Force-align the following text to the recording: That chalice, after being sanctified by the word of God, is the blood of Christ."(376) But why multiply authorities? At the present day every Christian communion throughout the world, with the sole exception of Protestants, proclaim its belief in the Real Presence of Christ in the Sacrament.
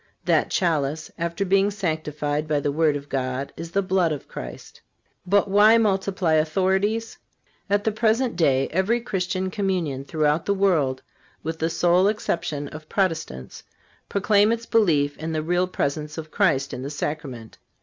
That 0.25 0.49
chalice, 0.49 1.11
after 1.19 1.45
being 1.45 1.69
sanctified 1.69 2.47
by 2.47 2.59
the 2.59 2.71
word 2.71 2.95
of 2.95 3.07
God, 3.07 3.53
is 3.55 3.69
the 3.69 3.83
blood 3.83 4.11
of 4.11 4.27
Christ."(376) 4.27 5.11
But 5.27 5.47
why 5.47 5.77
multiply 5.77 6.33
authorities? 6.33 7.19
At 7.69 7.83
the 7.83 7.91
present 7.91 8.35
day 8.35 8.67
every 8.71 8.99
Christian 8.99 9.51
communion 9.51 10.03
throughout 10.03 10.47
the 10.47 10.55
world, 10.55 11.03
with 11.43 11.59
the 11.59 11.69
sole 11.69 12.07
exception 12.07 12.67
of 12.69 12.89
Protestants, 12.89 13.61
proclaim 14.09 14.51
its 14.51 14.65
belief 14.65 15.15
in 15.19 15.33
the 15.33 15.43
Real 15.43 15.67
Presence 15.67 16.17
of 16.17 16.31
Christ 16.31 16.73
in 16.73 16.81
the 16.81 16.89
Sacrament. 16.89 17.59